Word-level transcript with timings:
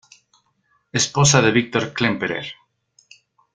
Esposa 1.01 1.43
de 1.45 1.51
Victor 1.59 1.85
Klemperer. 1.97 2.47